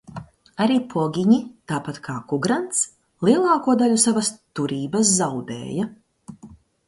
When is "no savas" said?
3.99-4.31